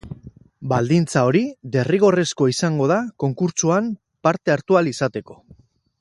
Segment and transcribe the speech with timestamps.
[0.69, 1.43] Baldintza hori
[1.75, 3.95] derrigorrezkoa izango da konkurtsoan
[4.29, 5.43] parte hartu ahal izateko.